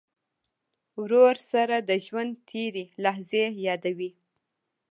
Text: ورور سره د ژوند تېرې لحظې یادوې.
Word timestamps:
ورور 0.99 1.35
سره 1.51 1.75
د 1.89 1.91
ژوند 2.05 2.33
تېرې 2.49 2.85
لحظې 3.03 3.45
یادوې. 3.65 4.11